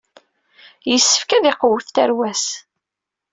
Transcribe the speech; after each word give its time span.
Yessefk 0.89 1.29
ad 1.31 1.45
iqewwet 1.51 1.87
tarwa-s. 1.95 2.45